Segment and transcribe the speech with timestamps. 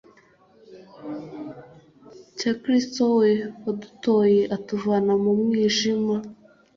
[2.37, 3.29] cya kristu we
[3.63, 6.15] wadutoye atuvana mu mwijima